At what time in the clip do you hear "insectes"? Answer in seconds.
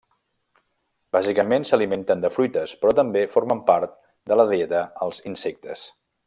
5.35-5.87